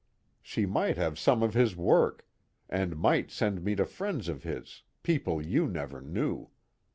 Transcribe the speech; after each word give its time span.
She 0.41 0.65
might 0.65 0.97
have 0.97 1.19
some 1.19 1.43
of 1.43 1.53
his 1.53 1.75
work, 1.77 2.25
and 2.67 2.97
might 2.97 3.29
send 3.29 3.63
me 3.63 3.75
to 3.75 3.85
friends 3.85 4.29
of 4.29 4.41
his, 4.41 4.81
people 5.03 5.39
you 5.45 5.67
never 5.67 6.01
knew. 6.01 6.49